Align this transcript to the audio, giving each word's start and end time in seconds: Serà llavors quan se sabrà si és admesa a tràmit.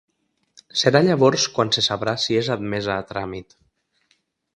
Serà 0.83 1.01
llavors 1.07 1.45
quan 1.57 1.71
se 1.77 1.83
sabrà 1.87 2.15
si 2.23 2.39
és 2.39 2.49
admesa 2.57 2.95
a 2.95 3.05
tràmit. 3.11 3.55